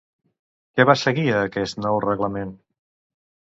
[0.79, 2.55] Què va seguir a aquest nou reglament?